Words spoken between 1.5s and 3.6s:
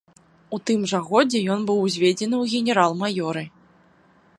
ён быў узведзены ў генерал-маёры.